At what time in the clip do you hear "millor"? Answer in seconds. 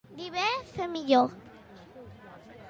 0.95-1.37